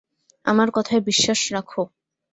আমার 0.45 0.69
কথায় 0.73 1.01
বিশ্বাস 1.01 1.39
রাখো। 1.53 1.81